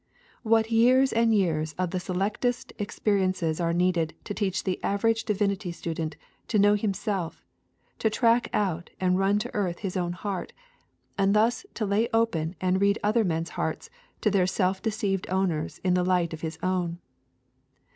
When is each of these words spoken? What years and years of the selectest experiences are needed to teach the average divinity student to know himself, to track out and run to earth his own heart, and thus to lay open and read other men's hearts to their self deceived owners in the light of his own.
What 0.41 0.71
years 0.71 1.13
and 1.13 1.31
years 1.31 1.73
of 1.77 1.91
the 1.91 1.99
selectest 1.99 2.73
experiences 2.79 3.61
are 3.61 3.71
needed 3.71 4.15
to 4.23 4.33
teach 4.33 4.63
the 4.63 4.83
average 4.83 5.25
divinity 5.25 5.71
student 5.71 6.17
to 6.47 6.57
know 6.57 6.73
himself, 6.73 7.45
to 7.99 8.09
track 8.09 8.49
out 8.51 8.89
and 8.99 9.19
run 9.19 9.37
to 9.37 9.53
earth 9.53 9.77
his 9.85 9.95
own 9.95 10.13
heart, 10.13 10.53
and 11.19 11.35
thus 11.35 11.67
to 11.75 11.85
lay 11.85 12.09
open 12.15 12.55
and 12.59 12.81
read 12.81 12.97
other 13.03 13.23
men's 13.23 13.49
hearts 13.49 13.91
to 14.21 14.31
their 14.31 14.47
self 14.47 14.81
deceived 14.81 15.29
owners 15.29 15.77
in 15.83 15.93
the 15.93 16.03
light 16.03 16.33
of 16.33 16.41
his 16.41 16.57
own. 16.63 16.97